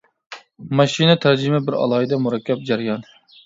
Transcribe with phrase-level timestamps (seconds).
[0.79, 3.11] ماشىنا تەرجىمە بىر ئالاھىدە مۇرەككەپ جەريان.